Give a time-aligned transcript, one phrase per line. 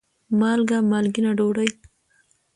[0.39, 1.69] مالګه: مالګېنه ډوډۍ